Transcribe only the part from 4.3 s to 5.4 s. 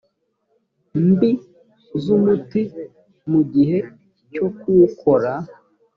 cyo kuwukora